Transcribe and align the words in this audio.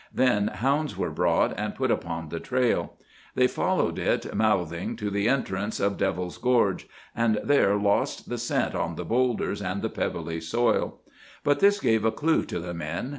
Then 0.11 0.47
hounds 0.47 0.97
were 0.97 1.11
brought 1.11 1.53
and 1.59 1.75
put 1.75 1.91
upon 1.91 2.29
the 2.29 2.39
trail. 2.39 2.93
They 3.35 3.45
followed 3.45 3.99
it, 3.99 4.33
mouthing, 4.35 4.95
to 4.95 5.11
the 5.11 5.29
entrance 5.29 5.79
of 5.79 5.99
Devil's 5.99 6.39
Gorge, 6.39 6.87
and 7.15 7.39
there 7.43 7.75
lost 7.75 8.27
the 8.27 8.39
scent 8.39 8.73
on 8.73 8.95
the 8.95 9.05
boulders 9.05 9.61
and 9.61 9.83
the 9.83 9.89
pebbly 9.89 10.41
soil. 10.41 11.01
But 11.43 11.59
this 11.59 11.79
gave 11.79 12.03
a 12.03 12.11
clue 12.11 12.45
to 12.45 12.59
the 12.59 12.73
men. 12.73 13.09